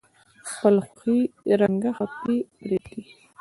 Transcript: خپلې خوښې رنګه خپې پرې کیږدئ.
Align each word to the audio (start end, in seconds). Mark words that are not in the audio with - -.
خپلې 0.49 0.81
خوښې 0.87 1.19
رنګه 1.59 1.91
خپې 1.99 2.35
پرې 2.57 2.77
کیږدئ. 2.89 3.03